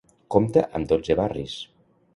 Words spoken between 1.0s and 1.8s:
barris.